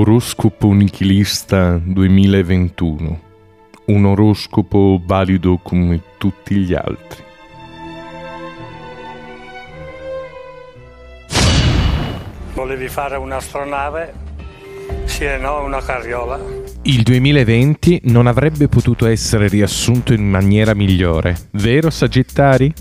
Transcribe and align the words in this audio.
Oroscopo 0.00 0.72
Nichilista 0.72 1.76
2021. 1.76 3.20
Un 3.84 4.04
oroscopo 4.06 4.98
valido 5.04 5.58
come 5.62 6.00
tutti 6.16 6.54
gli 6.54 6.72
altri. 6.72 7.22
Volevi 12.54 12.88
fare 12.88 13.16
un'astronave? 13.16 14.14
Sì 15.04 15.24
e 15.24 15.36
no, 15.36 15.64
una 15.64 15.82
carriola. 15.82 16.40
Il 16.84 17.02
2020 17.02 18.00
non 18.04 18.26
avrebbe 18.26 18.68
potuto 18.68 19.04
essere 19.04 19.48
riassunto 19.48 20.14
in 20.14 20.26
maniera 20.26 20.72
migliore, 20.72 21.36
vero 21.50 21.90
Sagittari? 21.90 22.72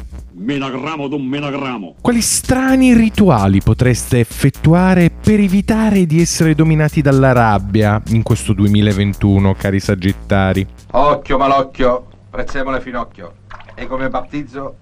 Menagramo 0.41 1.09
d'un 1.09 1.25
menagramo. 1.25 1.95
Quali 1.99 2.21
strani 2.21 2.93
rituali 2.93 3.61
potreste 3.61 4.21
effettuare 4.21 5.09
per 5.11 5.41
evitare 5.41 6.05
di 6.05 6.21
essere 6.21 6.55
dominati 6.55 7.01
dalla 7.01 7.33
rabbia 7.33 8.01
in 8.11 8.23
questo 8.23 8.53
2021, 8.53 9.53
cari 9.55 9.81
Sagittari? 9.81 10.65
Occhio 10.91 11.37
malocchio, 11.37 12.05
prezzemolo 12.29 12.79
finocchio. 12.79 13.33
E 13.75 13.85
come 13.85 14.07
battizzo 14.07 14.75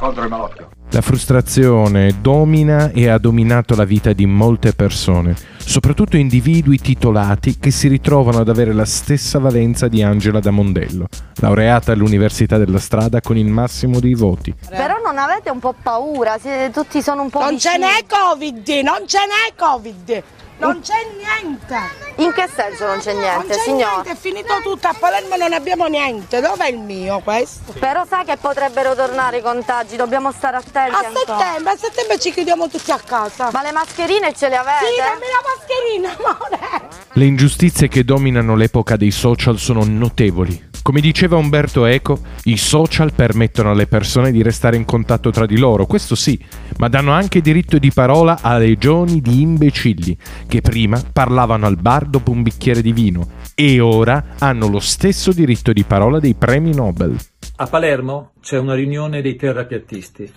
contro 0.00 0.22
il 0.22 0.30
malocchio. 0.30 0.70
La 0.92 1.02
frustrazione 1.02 2.16
domina 2.20 2.90
e 2.90 3.08
ha 3.08 3.18
dominato 3.18 3.76
la 3.76 3.84
vita 3.84 4.12
di 4.12 4.26
molte 4.26 4.72
persone, 4.72 5.36
soprattutto 5.58 6.16
individui 6.16 6.78
titolati 6.78 7.58
che 7.58 7.70
si 7.70 7.86
ritrovano 7.86 8.38
ad 8.38 8.48
avere 8.48 8.72
la 8.72 8.86
stessa 8.86 9.38
valenza 9.38 9.86
di 9.86 10.02
Angela 10.02 10.40
da 10.40 10.50
Mondello, 10.50 11.06
laureata 11.34 11.92
all'Università 11.92 12.56
della 12.58 12.80
Strada 12.80 13.20
con 13.20 13.36
il 13.36 13.46
massimo 13.46 14.00
dei 14.00 14.14
voti. 14.14 14.52
Però 14.68 14.94
non 15.04 15.16
avete 15.18 15.50
un 15.50 15.60
po' 15.60 15.74
paura, 15.80 16.38
siete, 16.38 16.72
tutti 16.72 17.02
sono 17.02 17.22
un 17.22 17.30
po' 17.30 17.40
Non 17.40 17.58
ce 17.58 17.70
vicini. 17.76 17.84
n'è 17.84 18.04
Covid, 18.08 18.68
non 18.82 19.06
ce 19.06 19.18
n'è 19.18 19.54
Covid. 19.54 20.22
Non 20.60 20.80
c'è 20.80 20.94
niente. 21.16 21.78
In 22.16 22.32
che 22.32 22.48
senso 22.54 22.86
non 22.86 22.98
c'è 22.98 23.14
niente, 23.14 23.36
non 23.36 23.46
c'è 23.46 23.58
signor? 23.62 23.90
niente, 23.92 24.10
è 24.10 24.16
finito 24.16 24.60
tutto. 24.62 24.88
A 24.88 24.94
Palermo 24.98 25.36
non 25.36 25.52
abbiamo 25.54 25.86
niente. 25.86 26.40
Dov'è 26.40 26.68
il 26.68 26.78
mio 26.78 27.20
questo? 27.20 27.72
Però 27.78 28.04
sa 28.06 28.24
che 28.24 28.36
potrebbero 28.36 28.94
tornare 28.94 29.38
i 29.38 29.42
contagi, 29.42 29.96
dobbiamo 29.96 30.30
stare 30.32 30.58
attenti 30.58 30.94
A 30.94 31.10
settembre, 31.14 31.72
a 31.72 31.76
settembre 31.76 32.18
ci 32.18 32.30
chiudiamo 32.32 32.68
tutti 32.68 32.90
a 32.90 33.00
casa. 33.02 33.48
Ma 33.52 33.62
le 33.62 33.72
mascherine 33.72 34.34
ce 34.34 34.48
le 34.48 34.56
avete? 34.56 34.86
Sì, 34.86 34.96
dammi 34.96 35.26
la 35.26 36.08
mascherina, 36.12 36.16
amore. 36.18 36.88
Le 37.12 37.24
ingiustizie 37.24 37.88
che 37.88 38.04
dominano 38.04 38.54
l'epoca 38.54 38.96
dei 38.96 39.10
social 39.10 39.58
sono 39.58 39.82
notevoli. 39.84 40.68
Come 40.82 41.00
diceva 41.02 41.36
Umberto 41.36 41.84
Eco, 41.84 42.20
i 42.44 42.56
social 42.56 43.12
permettono 43.12 43.70
alle 43.70 43.86
persone 43.86 44.32
di 44.32 44.42
restare 44.42 44.76
in 44.76 44.86
contatto 44.86 45.30
tra 45.30 45.44
di 45.44 45.58
loro, 45.58 45.84
questo 45.84 46.14
sì, 46.14 46.42
ma 46.78 46.88
danno 46.88 47.12
anche 47.12 47.42
diritto 47.42 47.78
di 47.78 47.92
parola 47.92 48.38
a 48.40 48.56
legioni 48.56 49.20
di 49.20 49.42
imbecilli 49.42 50.16
che 50.48 50.62
prima 50.62 51.00
parlavano 51.12 51.66
al 51.66 51.76
bar 51.76 52.06
dopo 52.06 52.30
un 52.30 52.42
bicchiere 52.42 52.80
di 52.80 52.92
vino 52.92 53.28
e 53.54 53.78
ora 53.78 54.36
hanno 54.38 54.68
lo 54.68 54.80
stesso 54.80 55.32
diritto 55.32 55.72
di 55.72 55.84
parola 55.84 56.18
dei 56.18 56.34
premi 56.34 56.74
Nobel. 56.74 57.14
A 57.56 57.66
Palermo 57.66 58.32
c'è 58.40 58.58
una 58.58 58.74
riunione 58.74 59.20
dei 59.20 59.36
terrapiattisti. 59.36 60.32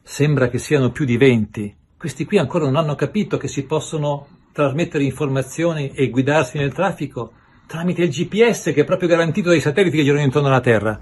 Sembra 0.00 0.48
che 0.48 0.58
siano 0.58 0.92
più 0.92 1.04
di 1.04 1.16
20. 1.16 1.76
Questi 1.96 2.24
qui 2.24 2.38
ancora 2.38 2.64
non 2.64 2.76
hanno 2.76 2.94
capito 2.94 3.36
che 3.36 3.48
si 3.48 3.64
possono 3.64 4.28
trasmettere 4.52 5.02
informazioni 5.02 5.90
e 5.90 6.10
guidarsi 6.10 6.58
nel 6.58 6.72
traffico 6.72 7.32
tramite 7.70 8.02
il 8.02 8.10
GPS 8.10 8.72
che 8.74 8.80
è 8.80 8.84
proprio 8.84 9.08
garantito 9.08 9.48
dai 9.48 9.60
satelliti 9.60 9.98
che 9.98 10.02
girano 10.02 10.24
intorno 10.24 10.48
alla 10.48 10.58
Terra. 10.58 10.98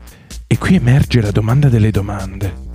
E 0.46 0.58
qui 0.58 0.74
emerge 0.74 1.22
la 1.22 1.30
domanda 1.30 1.70
delle 1.70 1.90
domande. 1.90 2.66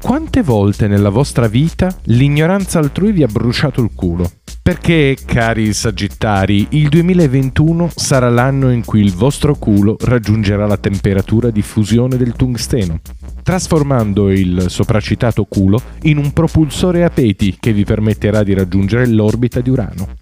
Quante 0.00 0.42
volte 0.42 0.88
nella 0.88 1.10
vostra 1.10 1.46
vita 1.46 1.94
l'ignoranza 2.04 2.78
altrui 2.78 3.12
vi 3.12 3.22
ha 3.22 3.26
bruciato 3.26 3.82
il 3.82 3.90
culo? 3.94 4.30
Perché, 4.62 5.18
cari 5.26 5.74
Sagittari, 5.74 6.68
il 6.70 6.88
2021 6.88 7.90
sarà 7.94 8.30
l'anno 8.30 8.70
in 8.70 8.82
cui 8.82 9.02
il 9.02 9.12
vostro 9.12 9.54
culo 9.56 9.98
raggiungerà 10.00 10.64
la 10.66 10.78
temperatura 10.78 11.50
di 11.50 11.60
fusione 11.60 12.16
del 12.16 12.32
tungsteno, 12.32 12.98
trasformando 13.42 14.30
il 14.30 14.70
sopracitato 14.70 15.44
culo 15.44 15.78
in 16.04 16.16
un 16.16 16.32
propulsore 16.32 17.04
a 17.04 17.10
peti 17.10 17.58
che 17.60 17.74
vi 17.74 17.84
permetterà 17.84 18.42
di 18.42 18.54
raggiungere 18.54 19.06
l'orbita 19.06 19.60
di 19.60 19.68
Urano. 19.68 20.13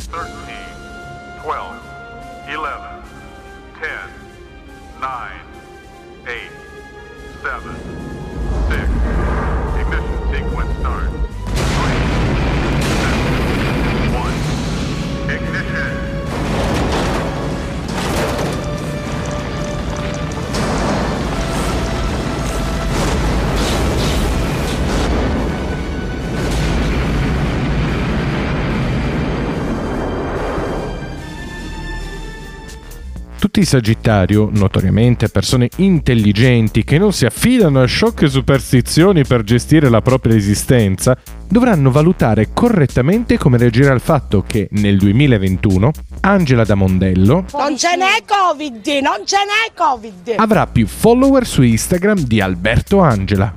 Tutti 33.53 33.67
i 33.67 33.69
Sagittario, 33.69 34.49
notoriamente 34.51 35.29
persone 35.29 35.69
intelligenti 35.77 36.85
che 36.85 36.97
non 36.97 37.13
si 37.13 37.27
affidano 37.27 37.83
a 37.83 37.85
sciocche 37.85 38.27
superstizioni 38.27 39.27
per 39.27 39.43
gestire 39.43 39.91
la 39.91 40.01
propria 40.01 40.35
esistenza, 40.35 41.19
dovranno 41.49 41.91
valutare 41.91 42.49
correttamente 42.55 43.37
come 43.37 43.59
reagire 43.59 43.91
al 43.91 44.01
fatto 44.01 44.41
che 44.41 44.69
nel 44.71 44.97
2021 44.97 45.91
Angela 46.21 46.65
da 46.65 46.77
Mondello 46.77 47.45
Non 47.53 47.77
ce 47.77 47.95
n'è 47.95 48.25
Covid, 48.27 48.87
non 49.03 49.27
ce 49.27 49.37
n'è 49.37 49.75
Covid. 49.75 50.33
avrà 50.37 50.67
più 50.67 50.87
follower 50.87 51.47
su 51.47 51.61
Instagram 51.61 52.21
di 52.21 52.41
Alberto 52.41 53.01
Angela. 53.01 53.55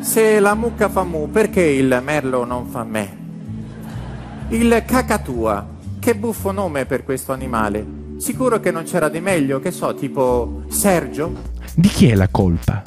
Se 0.00 0.38
la 0.38 0.54
mucca 0.54 0.90
fa 0.90 1.02
mu, 1.02 1.30
perché 1.30 1.62
il 1.62 1.98
merlo 2.04 2.44
non 2.44 2.66
fa 2.66 2.84
me? 2.84 3.16
Il 4.50 4.82
cacatua, 4.86 5.66
che 5.98 6.14
buffo 6.14 6.52
nome 6.52 6.84
per 6.84 7.04
questo 7.04 7.32
animale. 7.32 7.99
Sicuro 8.20 8.60
che 8.60 8.70
non 8.70 8.84
c'era 8.84 9.08
di 9.08 9.18
meglio, 9.18 9.60
che 9.60 9.70
so, 9.70 9.94
tipo 9.94 10.64
Sergio? 10.68 11.40
Di 11.74 11.88
chi 11.88 12.08
è 12.08 12.14
la 12.14 12.28
colpa? 12.28 12.82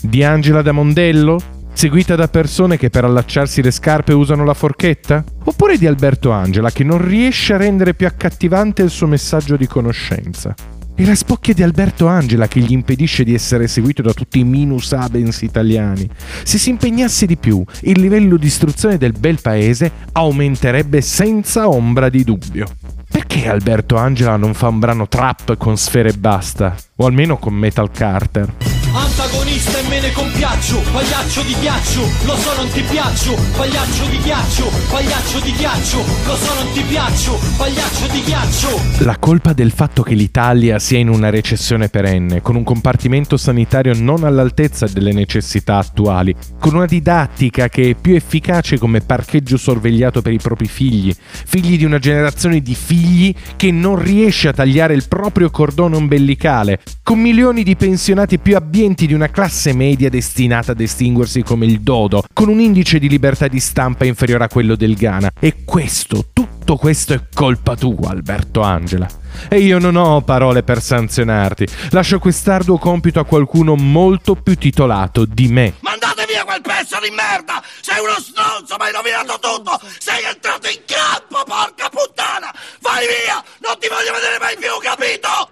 Di 0.00 0.22
Angela 0.22 0.62
da 0.62 0.70
Mondello? 0.70 1.40
Seguita 1.72 2.14
da 2.14 2.28
persone 2.28 2.76
che 2.76 2.88
per 2.88 3.04
allacciarsi 3.04 3.60
le 3.60 3.72
scarpe 3.72 4.12
usano 4.12 4.44
la 4.44 4.54
forchetta? 4.54 5.24
Oppure 5.42 5.76
di 5.78 5.88
Alberto 5.88 6.30
Angela 6.30 6.70
che 6.70 6.84
non 6.84 7.04
riesce 7.04 7.54
a 7.54 7.56
rendere 7.56 7.94
più 7.94 8.06
accattivante 8.06 8.82
il 8.82 8.90
suo 8.90 9.08
messaggio 9.08 9.56
di 9.56 9.66
conoscenza? 9.66 10.54
E 10.94 11.04
la 11.04 11.16
spocchia 11.16 11.54
di 11.54 11.64
Alberto 11.64 12.06
Angela 12.06 12.46
che 12.46 12.60
gli 12.60 12.70
impedisce 12.70 13.24
di 13.24 13.34
essere 13.34 13.66
seguito 13.66 14.00
da 14.00 14.12
tutti 14.12 14.38
i 14.38 14.44
minus 14.44 14.92
abens 14.92 15.42
italiani. 15.42 16.08
Se 16.44 16.56
si 16.56 16.70
impegnasse 16.70 17.26
di 17.26 17.36
più, 17.36 17.64
il 17.80 17.98
livello 17.98 18.36
di 18.36 18.46
istruzione 18.46 18.96
del 18.96 19.14
bel 19.18 19.40
paese 19.40 19.90
aumenterebbe 20.12 21.00
senza 21.00 21.68
ombra 21.68 22.08
di 22.08 22.22
dubbio. 22.22 22.68
Perché 23.12 23.46
Alberto 23.46 23.96
Angela 23.96 24.36
non 24.36 24.54
fa 24.54 24.68
un 24.68 24.78
brano 24.78 25.06
trap 25.06 25.58
con 25.58 25.76
sfere 25.76 26.08
e 26.08 26.12
basta? 26.14 26.74
O 26.96 27.04
almeno 27.04 27.36
con 27.36 27.52
Metal 27.52 27.90
Carter? 27.90 28.54
Antagonista 28.94 29.81
me 29.92 30.00
ne 30.00 30.10
compiaccio, 30.12 30.80
pagliaccio 30.90 31.42
di 31.42 31.54
ghiaccio, 31.60 32.00
lo 32.24 32.34
so 32.36 32.56
non 32.56 32.70
ti 32.70 32.80
piaccio, 32.80 33.36
pagliaccio 33.54 34.06
di 34.06 34.18
ghiaccio, 34.22 34.70
pagliaccio 34.88 35.40
di 35.40 35.52
ghiaccio, 35.52 35.98
lo 35.98 36.34
so 36.34 36.54
non 36.54 36.72
ti 36.72 36.80
piaccio, 36.80 37.38
pagliaccio 37.58 38.06
di 38.10 38.22
ghiaccio. 38.22 39.04
La 39.04 39.18
colpa 39.18 39.52
del 39.52 39.70
fatto 39.70 40.02
che 40.02 40.14
l'Italia 40.14 40.78
sia 40.78 40.96
in 40.96 41.10
una 41.10 41.28
recessione 41.28 41.90
perenne, 41.90 42.40
con 42.40 42.56
un 42.56 42.64
compartimento 42.64 43.36
sanitario 43.36 43.92
non 43.94 44.24
all'altezza 44.24 44.86
delle 44.86 45.12
necessità 45.12 45.76
attuali, 45.76 46.34
con 46.58 46.74
una 46.74 46.86
didattica 46.86 47.68
che 47.68 47.90
è 47.90 47.94
più 47.94 48.14
efficace 48.14 48.78
come 48.78 49.02
parcheggio 49.02 49.58
sorvegliato 49.58 50.22
per 50.22 50.32
i 50.32 50.38
propri 50.38 50.68
figli, 50.68 51.14
figli 51.18 51.76
di 51.76 51.84
una 51.84 51.98
generazione 51.98 52.62
di 52.62 52.74
figli 52.74 53.34
che 53.56 53.70
non 53.70 54.02
riesce 54.02 54.48
a 54.48 54.54
tagliare 54.54 54.94
il 54.94 55.06
proprio 55.06 55.50
cordone 55.50 55.96
ombelicale, 55.96 56.80
con 57.02 57.20
milioni 57.20 57.62
di 57.62 57.76
pensionati 57.76 58.38
più 58.38 58.56
abbienti 58.56 59.06
di 59.06 59.12
una 59.12 59.28
classe 59.28 59.74
media 59.74 59.80
destinata 59.90 60.72
ad 60.72 60.80
estinguersi 60.80 61.42
come 61.42 61.66
il 61.66 61.80
dodo, 61.80 62.24
con 62.32 62.48
un 62.48 62.60
indice 62.60 62.98
di 62.98 63.08
libertà 63.08 63.48
di 63.48 63.60
stampa 63.60 64.04
inferiore 64.04 64.44
a 64.44 64.48
quello 64.48 64.76
del 64.76 64.94
Ghana. 64.94 65.32
E 65.40 65.64
questo, 65.64 66.26
tutto 66.32 66.76
questo 66.76 67.14
è 67.14 67.20
colpa 67.32 67.74
tua, 67.74 68.10
Alberto 68.10 68.60
Angela. 68.60 69.08
E 69.48 69.58
io 69.58 69.78
non 69.78 69.96
ho 69.96 70.20
parole 70.22 70.62
per 70.62 70.80
sanzionarti. 70.80 71.66
Lascio 71.90 72.18
quest'arduo 72.18 72.78
compito 72.78 73.18
a 73.18 73.24
qualcuno 73.24 73.74
molto 73.74 74.34
più 74.36 74.54
titolato 74.56 75.24
di 75.24 75.48
me. 75.48 75.74
Mandate 75.80 76.24
via 76.26 76.44
quel 76.44 76.60
pezzo 76.60 76.98
di 77.02 77.10
merda! 77.10 77.62
Sei 77.80 77.98
uno 77.98 78.18
stronzo, 78.20 78.76
mi 78.78 78.86
hai 78.86 78.92
rovinato 78.92 79.38
tutto! 79.40 79.80
Sei 79.98 80.24
entrato 80.24 80.68
in 80.68 80.80
campo, 80.86 81.42
porca 81.44 81.88
puttana! 81.88 82.54
Vai 82.80 83.06
via! 83.06 83.42
Non 83.60 83.76
ti 83.80 83.88
voglio 83.88 84.12
vedere 84.12 84.38
mai 84.38 84.56
più, 84.56 84.70
capito? 84.80 85.51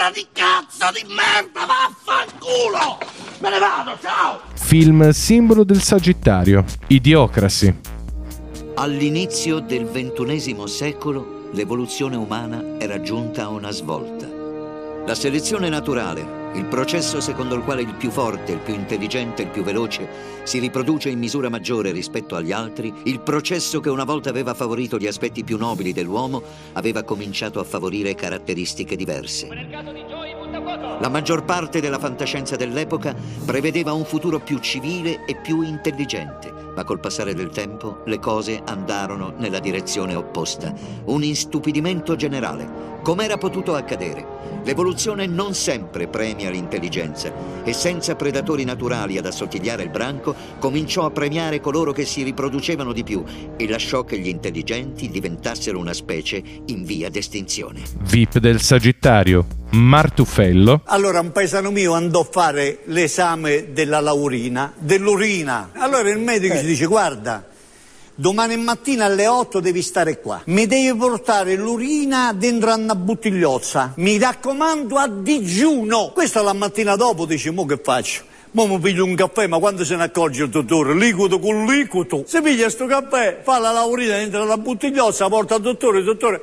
Testa 0.00 0.10
di 0.12 0.26
cazzo 0.32 0.90
di 0.94 1.12
merda, 1.12 1.66
vaffanculo! 1.66 2.98
Me 3.40 3.50
ne 3.50 3.58
vado, 3.58 3.98
ciao! 4.00 4.40
Film 4.54 5.10
simbolo 5.10 5.62
del 5.62 5.82
Sagittario, 5.82 6.64
Idiocracy. 6.86 7.74
All'inizio 8.76 9.58
del 9.58 9.84
ventunesimo 9.84 10.66
secolo 10.66 11.50
l'evoluzione 11.52 12.16
umana 12.16 12.78
era 12.78 13.02
giunta 13.02 13.42
a 13.42 13.48
una 13.48 13.70
svolta. 13.72 14.39
La 15.06 15.14
selezione 15.14 15.68
naturale, 15.68 16.52
il 16.54 16.66
processo 16.66 17.20
secondo 17.20 17.54
il 17.54 17.62
quale 17.62 17.82
il 17.82 17.94
più 17.94 18.10
forte, 18.10 18.52
il 18.52 18.58
più 18.58 18.74
intelligente, 18.74 19.42
il 19.42 19.48
più 19.48 19.62
veloce 19.62 20.08
si 20.44 20.58
riproduce 20.58 21.08
in 21.08 21.18
misura 21.18 21.48
maggiore 21.48 21.90
rispetto 21.90 22.36
agli 22.36 22.52
altri, 22.52 22.92
il 23.04 23.20
processo 23.20 23.80
che 23.80 23.88
una 23.88 24.04
volta 24.04 24.30
aveva 24.30 24.54
favorito 24.54 24.98
gli 24.98 25.06
aspetti 25.06 25.42
più 25.42 25.56
nobili 25.56 25.92
dell'uomo, 25.92 26.42
aveva 26.74 27.02
cominciato 27.02 27.60
a 27.60 27.64
favorire 27.64 28.14
caratteristiche 28.14 28.94
diverse. 28.94 29.48
La 31.00 31.08
maggior 31.08 31.44
parte 31.44 31.80
della 31.80 31.98
fantascienza 31.98 32.56
dell'epoca 32.56 33.14
prevedeva 33.44 33.92
un 33.92 34.04
futuro 34.04 34.38
più 34.38 34.58
civile 34.58 35.24
e 35.24 35.36
più 35.36 35.62
intelligente, 35.62 36.52
ma 36.74 36.84
col 36.84 37.00
passare 37.00 37.34
del 37.34 37.50
tempo 37.50 38.02
le 38.04 38.18
cose 38.18 38.60
andarono 38.64 39.32
nella 39.38 39.60
direzione 39.60 40.14
opposta. 40.14 40.72
Un 41.04 41.22
istupidimento 41.22 42.16
generale. 42.16 42.98
Com'era 43.02 43.38
potuto 43.38 43.74
accadere? 43.74 44.40
L'evoluzione 44.64 45.26
non 45.26 45.54
sempre 45.54 46.06
premia 46.06 46.50
l'intelligenza 46.50 47.32
e 47.64 47.72
senza 47.72 48.14
predatori 48.14 48.64
naturali 48.64 49.16
ad 49.16 49.24
assottigliare 49.24 49.82
il 49.82 49.88
branco 49.88 50.34
cominciò 50.58 51.06
a 51.06 51.10
premiare 51.10 51.60
coloro 51.60 51.92
che 51.92 52.04
si 52.04 52.22
riproducevano 52.22 52.92
di 52.92 53.02
più 53.02 53.24
e 53.56 53.68
lasciò 53.68 54.04
che 54.04 54.18
gli 54.18 54.28
intelligenti 54.28 55.08
diventassero 55.08 55.78
una 55.78 55.94
specie 55.94 56.42
in 56.66 56.84
via 56.84 57.08
d'estinzione. 57.08 57.80
VIP 58.02 58.38
del 58.38 58.60
Sagittario, 58.60 59.46
Martufello. 59.70 60.82
Allora 60.84 61.20
un 61.20 61.32
paesano 61.32 61.70
mio 61.70 61.94
andò 61.94 62.20
a 62.20 62.28
fare 62.30 62.80
l'esame 62.84 63.72
della 63.72 64.00
laurina, 64.00 64.74
dell'urina. 64.78 65.70
Allora 65.74 66.10
il 66.10 66.18
medico 66.18 66.56
ci 66.56 66.66
dice 66.66 66.84
guarda, 66.84 67.48
domani 68.20 68.54
mattina 68.58 69.06
alle 69.06 69.26
8 69.26 69.60
devi 69.60 69.80
stare 69.80 70.20
qua. 70.20 70.42
Mi 70.44 70.66
devi 70.66 70.94
portare 70.94 71.56
l'urina 71.56 72.34
dentro 72.34 72.70
a 72.70 72.74
una 72.74 72.94
bottigliozza. 72.94 73.94
Mi 73.96 74.18
raccomando 74.18 74.96
a 74.96 75.08
digiuno. 75.08 76.10
Questa 76.12 76.42
la 76.42 76.52
mattina 76.52 76.96
dopo 76.96 77.24
dice, 77.24 77.50
mo 77.50 77.64
che 77.64 77.80
faccio? 77.82 78.24
Mo 78.50 78.66
mi 78.66 78.78
piglio 78.78 79.04
un 79.04 79.14
caffè, 79.14 79.46
ma 79.46 79.58
quando 79.58 79.86
se 79.86 79.96
ne 79.96 80.02
accorge 80.02 80.42
il 80.42 80.50
dottore? 80.50 80.94
Liquido 80.94 81.38
con 81.38 81.64
liquido. 81.64 82.24
Se 82.26 82.42
piglia 82.42 82.68
sto 82.68 82.84
caffè, 82.84 83.40
fa 83.42 83.58
la 83.58 83.70
laurina 83.70 84.16
dentro 84.16 84.44
la 84.44 84.58
bottigliozza, 84.58 85.26
porta 85.28 85.54
al 85.54 85.62
dottore, 85.62 86.00
il 86.00 86.04
dottore... 86.04 86.42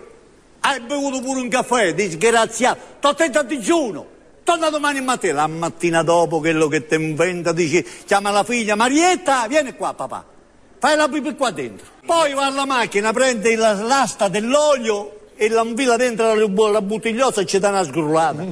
Hai 0.62 0.81
bevuto 0.81 1.21
pure 1.21 1.39
un 1.41 1.47
caffè, 1.47 1.94
disgraziato. 1.94 2.79
T'ho 3.00 3.09
attento 3.09 3.38
a 3.38 3.44
digiuno. 3.44 4.06
Torna 4.44 4.69
domani 4.69 5.00
mattina. 5.01 5.33
La 5.33 5.47
mattina 5.47 6.01
dopo, 6.01 6.39
quello 6.39 6.68
che 6.68 6.88
ti 6.88 6.95
inventa, 6.95 7.51
dice, 7.51 7.85
chiama 8.06 8.31
la 8.31 8.44
figlia, 8.44 8.75
Marietta, 8.75 9.45
vieni 9.47 9.75
qua 9.75 9.94
papà. 9.94 10.35
Fai 10.79 10.95
la 10.95 11.07
pipì 11.07 11.35
qua 11.35 11.51
dentro. 11.51 11.85
Poi 12.06 12.33
va 12.33 12.45
alla 12.45 12.65
macchina, 12.65 13.12
prende 13.12 13.56
la- 13.56 13.74
l'asta 13.74 14.27
dell'olio 14.27 15.19
e 15.35 15.50
la 15.50 15.63
infila 15.63 15.95
dentro 15.97 16.33
la, 16.33 16.69
la 16.71 16.81
bottigliozza 16.81 17.41
e 17.41 17.45
ci 17.45 17.59
dà 17.59 17.69
una 17.69 17.83
sgrullata. 17.83 18.45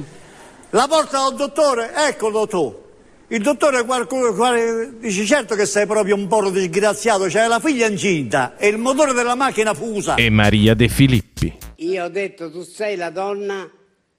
La 0.70 0.86
porta 0.88 1.18
dal 1.18 1.34
dottore, 1.36 1.92
ecco 1.94 2.30
dottore. 2.30 2.84
Il 3.28 3.42
dottore 3.42 3.84
qualcuno, 3.84 4.32
qual- 4.34 4.96
dice 4.98 5.24
certo 5.24 5.54
che 5.54 5.66
sei 5.66 5.86
proprio 5.86 6.14
un 6.14 6.26
po' 6.28 6.48
disgraziato, 6.50 7.26
c'hai 7.28 7.48
la 7.48 7.58
figlia 7.60 7.86
incinta 7.86 8.56
e 8.56 8.68
il 8.68 8.78
motore 8.78 9.12
della 9.12 9.34
macchina 9.34 9.74
fusa. 9.74 10.14
E 10.16 10.30
Maria 10.30 10.74
De 10.74 10.88
Filippi. 10.88 11.56
Io 11.76 12.04
ho 12.04 12.08
detto 12.08 12.50
tu 12.50 12.62
sei 12.62 12.96
la 12.96 13.10
donna 13.10 13.68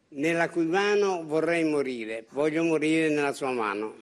nella 0.09 0.49
cui 0.49 0.65
mano 0.65 1.23
vorrei 1.25 1.63
morire, 1.63 2.25
voglio 2.31 2.63
morire 2.63 3.09
nella 3.09 3.33
sua 3.33 3.51
mano. 3.51 3.93